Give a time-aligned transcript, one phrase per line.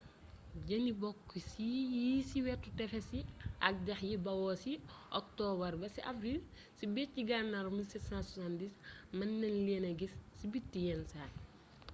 [0.67, 3.21] jëni boks yi ci wetu tefes yi
[3.67, 4.73] ak dex yi bawoo ci
[5.19, 6.39] oktoobar ba ci awril
[6.77, 8.73] ci bëj-ganaaru 1770
[9.17, 11.31] mën nañ leen a gis ci biti yenn saay